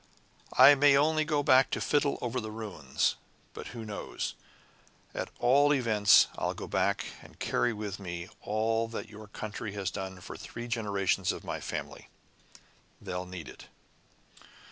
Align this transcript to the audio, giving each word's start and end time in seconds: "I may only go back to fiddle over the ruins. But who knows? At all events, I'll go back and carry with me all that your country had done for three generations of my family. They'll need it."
"I 0.57 0.73
may 0.73 0.97
only 0.97 1.23
go 1.25 1.43
back 1.43 1.69
to 1.69 1.79
fiddle 1.79 2.17
over 2.23 2.41
the 2.41 2.49
ruins. 2.49 3.17
But 3.53 3.67
who 3.67 3.85
knows? 3.85 4.33
At 5.13 5.29
all 5.37 5.71
events, 5.71 6.25
I'll 6.39 6.55
go 6.55 6.67
back 6.67 7.05
and 7.21 7.37
carry 7.37 7.71
with 7.71 7.99
me 7.99 8.27
all 8.41 8.87
that 8.87 9.09
your 9.09 9.27
country 9.27 9.73
had 9.73 9.91
done 9.91 10.19
for 10.19 10.35
three 10.35 10.67
generations 10.67 11.31
of 11.31 11.43
my 11.43 11.59
family. 11.59 12.09
They'll 12.99 13.27
need 13.27 13.47
it." 13.47 13.67